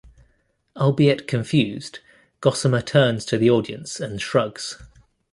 [0.75, 1.99] Albeit confused,
[2.39, 4.81] Gossamer turns to the audience and shrugs.